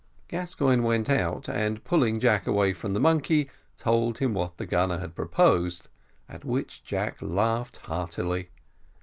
Gascoigne 0.29 0.81
went 0.81 1.11
out, 1.11 1.47
and 1.47 1.83
pulling 1.83 2.19
Jack 2.19 2.47
away 2.47 2.73
from 2.73 2.93
the 2.95 2.99
monkey, 2.99 3.51
told 3.77 4.17
him 4.17 4.33
what 4.33 4.57
the 4.57 4.65
gunner 4.65 4.97
had 4.97 5.13
proposed, 5.13 5.89
at 6.27 6.43
which 6.43 6.83
Jack 6.83 7.17
laughed 7.21 7.77
heartily. 7.85 8.49